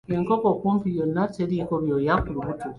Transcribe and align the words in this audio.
Enkoko 0.17 0.49
kumpi 0.61 0.89
yonna 0.97 1.23
teriiko 1.35 1.73
byoya 1.83 2.13
ku 2.23 2.31
kubuto! 2.37 2.67